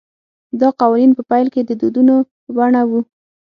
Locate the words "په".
1.17-1.23, 2.43-2.49